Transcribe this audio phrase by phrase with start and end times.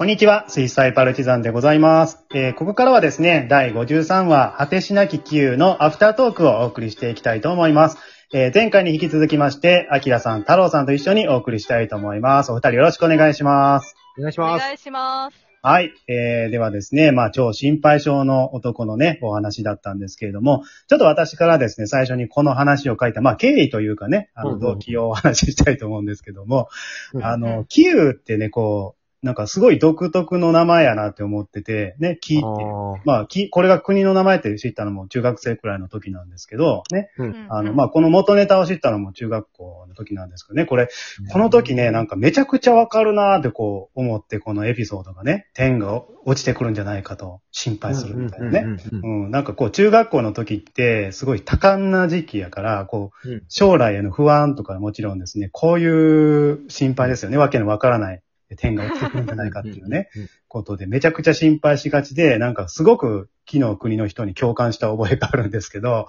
[0.00, 2.24] こんにちは、水彩パルチザンでございます。
[2.34, 7.98] えーここからはですね、第53話、果てしなき気遊のアフタートークをお送りしていきたいと思います。
[8.32, 12.50] えー前回に引き続きまして、アキラさん、太郎さんと一緒にお送りしたいと思います。
[12.50, 13.94] お二人よろしくお願いします。
[14.16, 14.62] おお願いします。
[14.64, 15.36] 願いします。
[15.62, 15.92] はい。
[16.08, 26.70] えー、ではですね、まあ、超心配性の男のね、お話だったんですけれども、ちょっと私からですね、最初にこの話を書いた、まあ、経緯というかね、あの、うんうん動機をお話ししたいと思うんですけども、
[27.12, 32.94] うんあの、キユーってね、こう、なんかすごい独特の名前やなって思ってて、ね、キっていう。
[32.96, 37.10] あまあ、キ、これが国の名前って知ったのも中学生くらいの時なんですけど、ね。
[37.18, 37.24] う。
[37.24, 40.88] うんんあの、まあ、この元ネタを知ったのも中学校の時なんですけどね、これ、
[41.32, 48.64] この時ね、なんかめちゃくちゃわかるなーってこう思って、このエピソードがね、点が落ちてくるんじゃないかと心配するみたいなね。
[49.02, 57.36] うんなんかこう中学校の時ってすごい多感な時期やから、こううん将来への不安とかもちろんですね、こういう心配ですよね。
[57.36, 58.22] わけのわからない
[58.56, 60.08] 点が落ちてくるんじゃないかっていうね、
[60.48, 66.06] ことでめちゃくちゃ心配しがちで、なんかすごく木の国の人に共感した覚えがあるんですけど、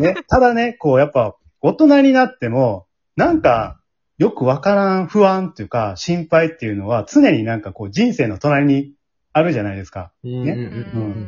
[0.00, 3.80] ね、ただね、こうやっぱ大人になっても、なんか
[4.18, 8.92] よくわからん不安っていうか心配っていうのは常になんかこう人生の隣に
[9.32, 10.12] あるじゃないですか。
[10.22, 10.70] ね。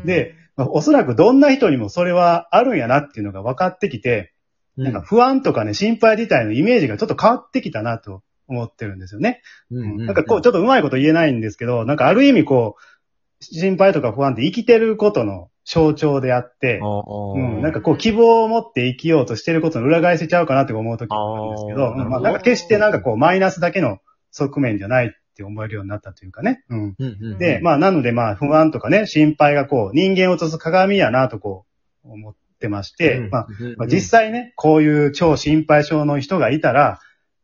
[0.05, 4.33] で、まあおそらくどんな人にもそれはあるんやなっていうのが分かってきて、
[4.77, 4.85] うん。
[4.85, 9.43] なんか不安とかね、心配自体のイメージがちょっと変わってきたなと思ってるんですよね。
[9.71, 23.99] うんなんかこう、ちょっとうまいこと言えないんですけど、なんかある意味こう、心配とか不安って生きてることの象徴であって、うん、なんかこう希望を持って生きようとしてることの裏返せちゃうかなって思う時もあるんですけど、まあなんか決してなんかこうマイナスだけの
[24.33, 26.65] 側面じゃないって思えるようになったというかね。
[26.69, 27.39] うん。
[27.39, 31.65] で、まあ、なので、まあ、不安とかね、心配がこう、人間を映す鏡やなとこ
[32.05, 36.99] う、思ってまして、まあ、まあ実際ね、こういう超心配性の人がいたら、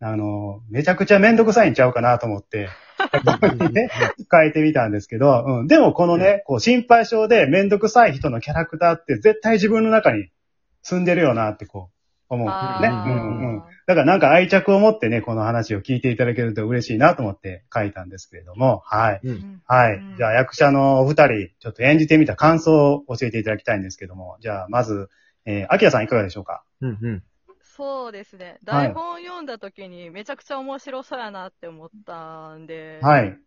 [0.07, 2.69] あの、めちゃくちゃめんどくさいんちゃうかなと思って、
[3.73, 3.89] ね、
[4.31, 10.29] 変えてみたんですけど、うん、でもこのね、こう心配性でめんどくさい人のキャラクターって絶対自分の中に
[10.83, 11.95] 住んでるよなってこう、
[12.29, 12.49] 思う
[12.83, 12.89] ね。
[12.89, 13.63] うんうん。
[13.87, 19.21] だからなんか愛着を持ってね、この話を聞いていただけると嬉しいなと思って書いたんですけれども、はい。
[19.25, 19.63] うん。
[19.67, 19.97] はい。
[19.97, 20.17] うん。
[20.17, 25.09] じゃあ役者のお二人、ちょっと演じてみた感想を教えていただきたいんですけども、じゃあまず、
[25.47, 26.63] えー、アキラさんいかがでしょうか？
[26.81, 27.23] うんうん
[27.77, 28.59] そうですね。
[28.69, 33.41] はい台本読んだ時にめちゃくちゃ面白そうやなって思ったんで、はい。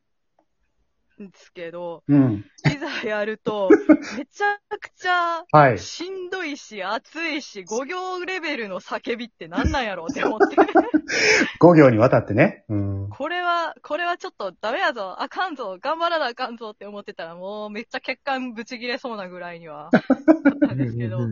[1.17, 2.45] ですけど、うん。
[2.71, 3.69] いざやると、
[4.17, 5.79] めちゃくちゃはい。
[5.79, 10.55] しんどいし、熱いし、5行レベルの叫びって何なんやろうって思って。
[11.59, 12.65] 5行にわたってね。
[12.69, 13.09] うん。
[13.09, 21.23] これは、これはちょっとダメやぞ、あかんぞ、頑張らなあかんぞって思ってたらもうめっちゃ血管ぶち切れそうなぐらいにはあったんですけど、い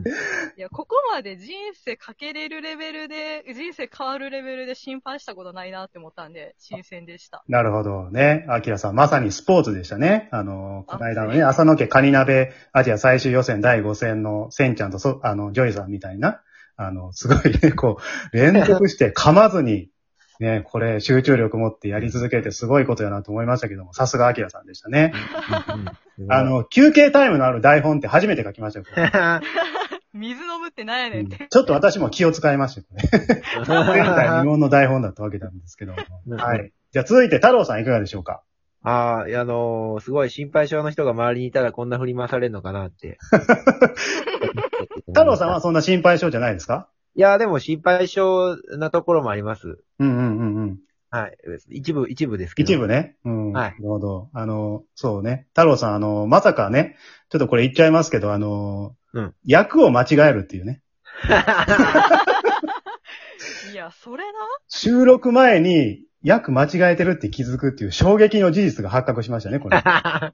[0.57, 7.43] や、ここまで人生かけれるレベルで、人生変わるレベルで心配したことないなって思ったんで、新鮮でした。
[7.47, 8.45] なるほどね。
[8.49, 10.29] アキラさん、まさにスポーツでしたね。
[10.31, 16.41] あの、この間のね、あ朝の家カニ鍋アジア最終予選第5戦のセンちゃんとそ、あの、ジョイさんみたいな、
[16.77, 17.97] あの、すごいね、こ
[18.33, 19.89] う、連続して噛まずに、
[20.39, 25.13] ね、これ集中力持ってやり続けてすごいことやなと思いましたけども、さすがアキラさんでしたね。
[26.17, 28.85] うんあの、休憩タイムのある台本って初めて書きましたよ。
[28.85, 29.11] これ
[30.13, 31.47] 水飲むってなんやねんって。
[31.49, 32.87] ちょっと私も気を使いましたよ
[33.25, 33.41] ね。
[33.67, 35.97] 前代未聞の台本だったわけなんですけども。
[36.27, 36.71] うんはい。
[36.91, 38.41] じゃあ続いて太郎さんいかがでしょうか？
[38.85, 43.17] ああ、いやあのーすごい心配性の人が周りにいたらこんな振り回されるのかなって。
[45.07, 46.87] 太郎さんはそんな心配性じゃないですか？
[47.15, 48.21] いや、でも心配性
[48.77, 49.79] なところもあります。
[49.99, 50.79] うんうんうんうん。
[51.09, 51.37] はい。
[51.69, 52.73] 一部、一部ですけど。
[52.73, 53.15] 一部ね。
[53.23, 53.51] うん。
[53.53, 54.29] はいなるほど。
[54.33, 55.47] あの、そうね。
[55.49, 56.97] 太郎さん、あの、まさかね、
[57.29, 60.81] ちょっとこれ言っちゃいますけど、あの、うん役を間違えるっていうね。
[63.71, 64.39] いや、それな？
[64.67, 69.77] 収録前に役間違えてるって気づくっていう衝撃の事実が発覚しましたね、これ。
[69.85, 70.33] あ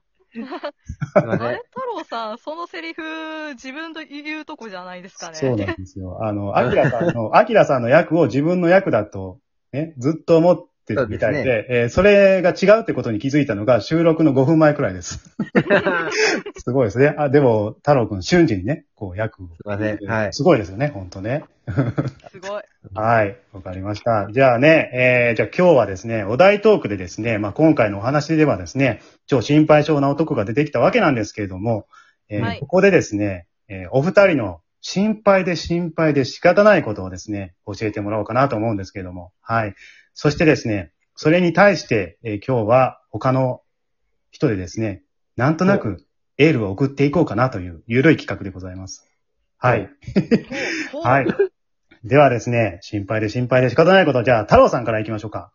[1.20, 5.34] 太郎さん、そのセリフ、自分で言うとこじゃないですかね。
[5.34, 6.24] そうなんですよ。
[6.24, 9.38] あの、アキラさんの、 アキラさんの役を自分の役だと、
[9.74, 15.34] ね、ずっと思ってるみたいで、そうでえーそれが違うってことに気づいたのが収録の5分前くらいです。
[16.56, 17.14] すごいですね。
[17.18, 19.48] あ、でも、太郎くん瞬時にね、こう役を。
[19.48, 19.98] すいません。
[20.06, 20.32] はい。
[20.32, 21.44] すごいですよね、ほんとね。
[22.30, 22.62] すごい。
[22.94, 23.38] はい。
[23.52, 24.28] わかりました。
[24.30, 31.86] じゃあね、えー、じゃあ今日はですね、お題トークでですね、まあ今回のお話ではですね、超心配性な男が出てきたわけなんですけれども、
[32.28, 39.74] えーはいここでですね、えーお二人の心配で心配で仕方ないことをですね、教えてもらおうかなと思うんですけれども、はい。
[40.14, 43.62] そしてですね、それに対して、えー今日は他の
[44.32, 45.02] 人でですね、
[45.36, 46.04] なんとなく
[46.38, 49.06] エールを送っていこうかなという緩い企画でございます。
[49.58, 49.88] はい。
[51.04, 51.26] はい。
[52.04, 55.52] ではですね、心配で心配で仕方ないこと、じゃあ、太郎さんから行きましょうか。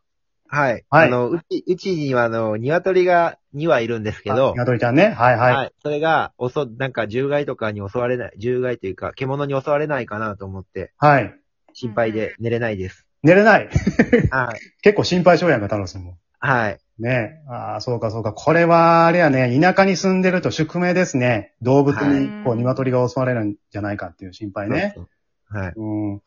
[0.47, 0.85] はい。
[0.89, 5.09] はいあの、うち、うちには、あの、鶏が2羽いるんですけど、ニワトリちゃんね。
[5.09, 5.53] はいはい。
[5.53, 5.73] はい。
[5.83, 11.35] それが、おそ、なんか、獣害とかに襲われない、獣害というか、獣に襲われないかなと思って、はい。
[11.73, 13.05] 心配で寝れないです。
[13.23, 13.67] 寝れない。
[14.31, 14.59] はい。
[14.81, 16.17] 結構心配性やんか、太郎さんも。
[16.39, 16.79] はい。
[16.97, 18.31] ねああ、そうかそうか。
[18.31, 21.53] これは、あれやね、田舎に住んでると宿命ですね。
[21.61, 24.93] 動物に、こう、はい鶏が襲われるんじゃないかっていう心配ね。
[24.95, 25.03] そう
[25.51, 25.59] そう。
[25.59, 25.73] はい。
[25.75, 26.21] うん。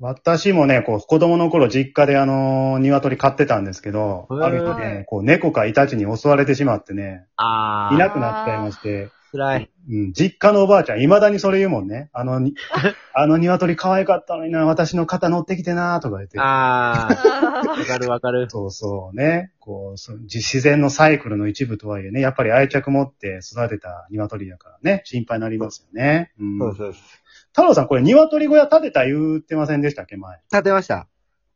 [0.00, 7.26] 私もね、こう、子供の頃実家であの、鶏飼ってたんですけど、へーある日ね、こう、猫かイタチに襲われてしまってね。
[7.92, 9.70] いなくなっちゃいまして、辛い。
[9.88, 12.10] うん、実家のおばあちゃん、未だにそれ言うもんね。
[12.12, 12.54] あのに、
[13.14, 16.38] あの鶏可愛かったのにな、私の肩乗ってきてな、とか言って。
[16.40, 17.28] あー。
[17.28, 18.48] あ わかるわかる。
[18.50, 19.52] そうそうね。
[19.60, 26.32] こう、そ自然のサイクルの一部とはいえね、やっぱり愛着持って育てた鶏だからね、心配になりますよね。
[26.38, 26.58] うん。
[26.58, 27.22] そうそうです。
[27.52, 30.38] 太郎さん、これ鶏小屋建てた言ってませんでしたっけ、前？
[30.52, 31.08] 立てました。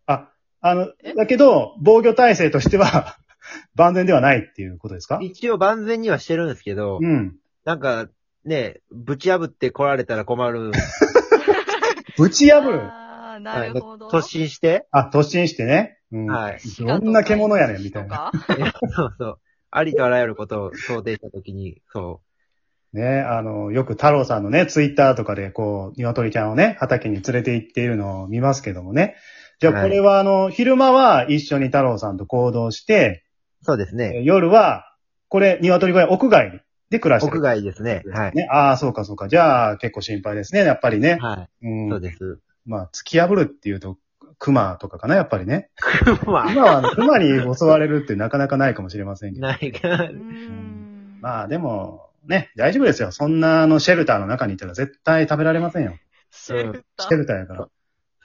[0.06, 0.28] あ、
[0.60, 3.16] あのえ、だけど、防御体制としては、
[3.76, 5.18] 万全ではないっていうことですか？
[5.22, 7.36] 一応万全にはしてるんですけど、うん。
[7.64, 8.08] なんか、
[8.44, 10.70] ね、ぶち破って来られたら困る。
[12.18, 13.04] ぶち破る？
[13.40, 14.08] なるほど。
[14.08, 15.98] 突進して、あ、突進してね。
[16.12, 16.26] うん。
[16.26, 16.58] はい。
[16.78, 18.30] どんな獣やねん、みたいな。
[18.58, 18.72] な。
[18.94, 19.38] そうそう。
[19.70, 22.20] ありとあらゆることを想定したときに、そ
[22.92, 29.16] ね、あの、よく太郎さんのね、ツイッターとかで、こう、鶏ちゃんをね、畑に連れて行っているのを見ますけどもね。
[29.58, 33.24] じゃあ、これは、あの、昼間は一緒に太郎さんと行動して、
[33.62, 33.64] う。
[33.64, 34.22] そうですね。
[34.22, 34.84] 夜は、
[35.28, 36.63] これ、鶏小屋屋外
[36.94, 37.38] で暮らしてる。
[37.38, 38.02] 屋外ですね。
[38.12, 38.34] はい。
[38.34, 38.48] ね。
[38.50, 39.28] ああ、そうか、そうか。
[39.28, 41.18] じゃあ、結構心配ですね、やっぱりね。
[41.20, 41.90] はうんい。
[41.90, 42.38] そうです。
[42.66, 43.98] まあ、突き破るっていうと、
[44.38, 45.70] 熊とかかな、やっぱりね。
[46.26, 49.46] ま今はあの熊に襲われるってなかなかないかもしれませんけど。
[49.46, 49.88] ないか。
[49.88, 53.12] うーんまあでも、ね、大丈夫ですよ。
[53.12, 55.94] そんなあのシェルターの中にいたら絶対食べられませんよ。
[56.30, 57.68] シェルタシェルターやから。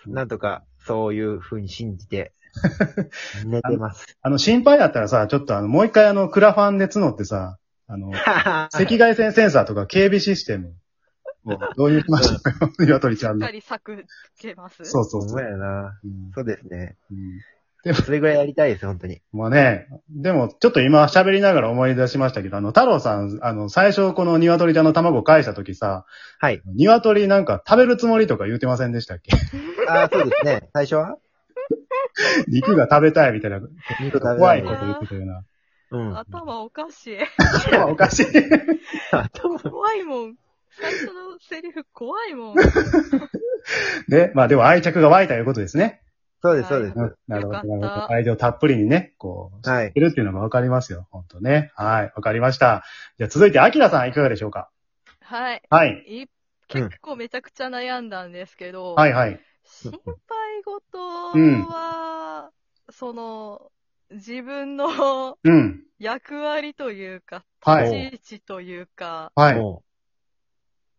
[0.07, 2.33] なんとか、そういうふうに信じて、
[3.45, 4.17] 寝てます。
[4.21, 7.57] あの、心配だったらさ、ちょっとあの、もう一回あの、クラファンで募ってさ、
[7.91, 8.11] あの、
[8.71, 10.75] 赤外線センサーとか警備システム
[11.45, 11.51] を
[11.87, 12.71] 導入しましたよ。
[12.79, 13.51] 鶏ちゃんのしっか。
[13.51, 14.05] り作
[14.39, 14.85] けます？
[14.85, 15.29] そうそうそう。
[15.29, 15.99] ほんまやな。
[16.03, 16.95] うんそうですね。
[17.11, 17.19] うん
[17.93, 19.21] それぐらいやりたいです、本当に。
[19.31, 26.05] まあね、でも、ちょっと今喋りながら思い出しましたけど、あの、太郎さん、あの、最初この鶏ちゃんの卵を返した時さ、
[26.39, 26.61] はい。
[26.75, 29.31] 鶏なんか食べるつもりとか言うてませんでしたっけ？
[29.87, 30.69] ああ、そうですね。
[30.73, 31.15] 最初は？
[32.49, 33.59] 肉が食べたいみたいな、
[34.01, 35.43] 肉食べ怖ないいこと言ってたような。
[35.91, 36.17] うん。
[36.17, 37.17] 頭おかしい。
[37.71, 38.25] まあおかしい。
[39.11, 40.35] 頭怖いもん。
[40.69, 42.55] 最初のセリフ怖いもん。
[44.07, 46.01] ね、まあでも愛着が湧いたいうことですね。
[46.41, 46.93] そうです、そうです。
[46.95, 48.11] うんなるほど、よかったなるほど。
[48.13, 51.07] 愛情たっぷりにね、こう、はいいるっていうのがわかりますよ。
[51.11, 51.71] 本当ね。
[51.75, 52.83] はい、わかりました。
[53.17, 54.69] じゃあ続いて、アキラさんいかがでしょうか
[55.21, 55.61] はい。
[55.69, 56.03] はい。
[56.07, 56.27] い
[56.67, 59.39] 結構めちゃくちゃ悩んだんですけど、はいはい。
[59.65, 59.91] 心
[60.27, 62.51] 配事うんは、
[62.91, 63.71] その、
[64.11, 65.83] 自分のうん。
[65.99, 67.91] 役割というか、はい。
[67.91, 69.55] 立ち位置というか、はい。
[69.55, 69.83] も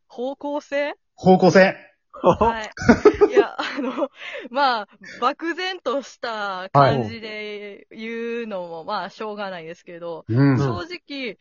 [0.06, 0.94] 方向性？
[1.14, 1.74] 方向性。
[2.22, 2.44] う。
[2.44, 2.70] はい。
[3.30, 4.10] いや、あの、
[4.50, 4.88] まあ、
[5.20, 10.58] 漠然とした感じで言うのも、まあ、しょうがないですけど、うん。
[10.58, 11.38] 正直、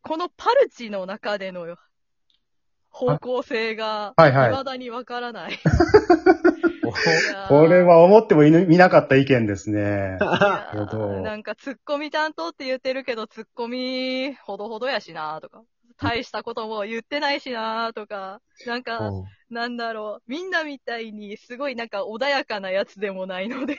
[0.00, 1.76] このパルチの中での
[2.88, 5.58] 方向性が、はいはい未だにわからない。
[7.48, 10.18] これは思ってもい見なかった意見ですね。
[10.20, 15.62] いやなんか、ツッコミ担当って言ってるけど、ツッコミほどほどやしなとか、
[15.98, 19.22] 大したことも言ってないしなとか、なんか、う。
[19.22, 23.76] んなんだろう、みんなみたいにすごいなんか穏やかなやつでもないので、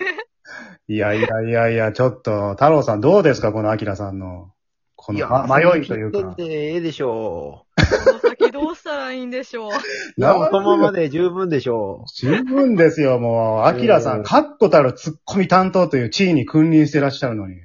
[0.88, 4.51] いやいやいやいや、ちょっと、太郎さんどうですかこのアキラさんの、
[4.96, 6.20] この、迷いというか。
[6.20, 6.43] 切って。
[6.43, 7.62] んでええでしょ
[8.06, 9.72] この先どうしたらいいんでしょう？
[9.72, 9.74] う。
[10.18, 13.66] いや、もうそのままで十分でしょ十分ですよ、もう。
[13.66, 17.56] アキラさ、うんん確固たるツッコミ担当という地位に君臨してらっしゃるのに。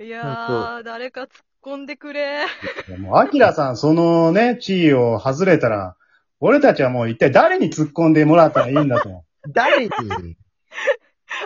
[0.00, 1.28] いやー、誰か突っ
[1.62, 2.44] 込んでくれ。
[2.88, 5.96] いやもう、アキラさん、そのね、地位を外れたら、
[6.40, 9.08] 俺たちはもう一体誰に突っ込んでもらったらいいんだと。
[9.10, 9.22] う。
[9.52, 9.90] 誰に？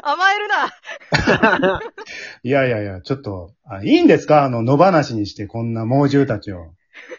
[0.03, 1.81] 甘えるな。
[2.43, 4.45] いやいやいや、ちょっと、あいいんですか？
[4.45, 6.75] あの、野放しにして、こんな猛獣たちを。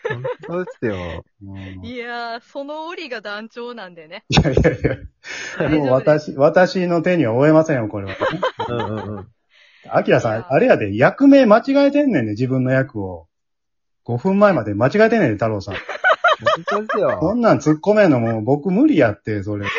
[0.08, 1.26] 本当ですよ。
[1.44, 4.24] うんいいやー、その檻が団長なんでね。
[4.30, 8.18] やいやいや、もう私、私の手には負えませんよ、これは。
[8.70, 9.28] うんうんうん。
[9.90, 13.28] アキラさん、いやあれやで、役名間違えてんねんね、自分の役を。
[14.06, 15.76] 5分前まで間違えてんねんで、太郎さん。
[15.76, 15.82] 本
[16.66, 17.34] 当ですこよ。
[17.36, 19.66] んなん突っ込めんのもう僕無理やって、それ。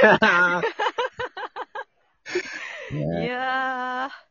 [2.92, 4.23] いねやー、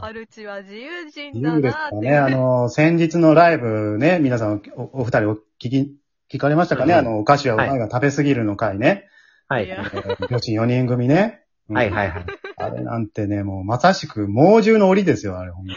[0.00, 2.10] パルチは自由人いだいですかね。
[2.10, 2.34] なーって。
[2.34, 5.96] あの、先日のライブね、皆さんおお二人お聞き、
[6.32, 9.08] 聞かれましたかね、うんあの、お菓子はお前が食べすぎるの回ね。
[9.48, 11.44] はいえー女子4人組ね。
[11.68, 12.26] うんはいはいはい。
[12.56, 15.74] あれなんてね、もうまさしく猛獣の檻ですよ、あれほんま。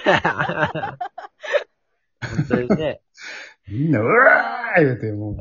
[2.23, 3.01] 本当にね。
[3.67, 5.35] みんな、うわー言うて、もう、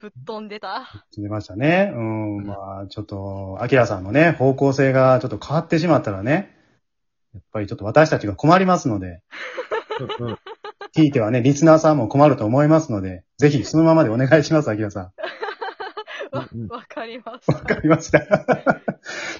[0.00, 1.04] ぶっ飛んでた。
[1.10, 1.92] 決めましたね。
[1.94, 6.56] うん、まあ、ちょっと、アキラさんのね、方向性がちょっと変わってしまったらね、
[7.34, 9.22] やっぱりちょっと私たちが困りますので、
[10.20, 10.38] うんうん
[10.96, 15.12] 聞いてはね、リスナーさんも困ると思いますので、ぜひそのままでお願いします、アキラさん
[16.32, 17.54] うん、 わかりましん。
[17.54, 17.80] わかた。
[17.80, 18.26] りました。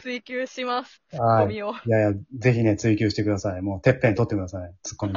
[0.02, 1.02] 追求します。
[1.11, 1.44] ツッはい。
[1.44, 1.73] コミを。
[1.85, 3.62] いやいや、ぜひね、追求してください。
[3.62, 4.75] もう、てっぺん取ってください。
[4.82, 5.14] ツッコミ。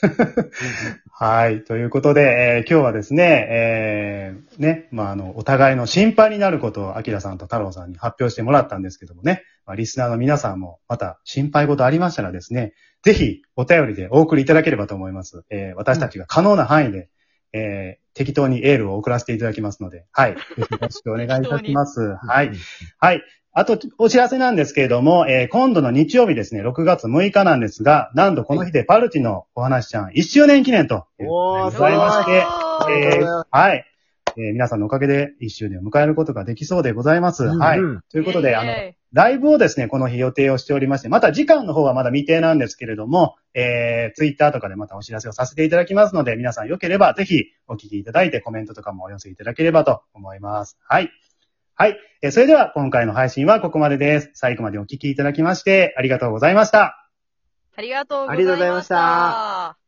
[1.10, 1.64] はい。
[1.64, 2.22] ということで、
[2.58, 15.44] えー今日はですね、えーね、まあ、あの、お互いの心配になることを、アキラさんと太郎さんに発表してもらったんですけどもね、まあ、リスナーの皆さんも、また心配事ありましたらですね、ぜひ、お便りでお送りいただければと思います。
[15.50, 17.08] えー私たちが可能な範囲で、
[17.52, 20.30] えー適当にエールを送らせていただきますので、はい。
[20.32, 20.38] よ
[20.80, 22.00] ろしくお願いいたします。
[22.00, 22.50] はい。
[22.98, 23.22] はい。
[23.58, 32.46] あと、お知らせなんですけれども、えー今度の日曜日ですね、6月6日なんですが、なんとこの日でパルチのお話ちゃん1周年記念ということでございまして、
[32.90, 33.86] えーはい。
[34.36, 37.44] えー皆さんのおかげで1周年を迎えることができそうでございます。
[37.44, 37.78] うんはい。
[37.78, 38.70] うんということで、あの、
[39.14, 50.76] ライブをですね、この日予定をしておりまして、また時間の方はまだ未定なんですけれども、えー、ツイッターとかでまたお知らせをさせていただきますので、皆さんよければぜひお聞きいただいてコメントとかもお寄せいただければと思います。
[50.86, 51.10] はい。
[51.78, 51.98] はい。
[52.22, 54.30] えーそれでは今回の配信はここまでです。
[54.32, 57.06] 最後までお聞きいただきましてありがとうございました。
[58.26, 58.96] ーありがとうございました。
[58.96, 59.85] ありがとうございました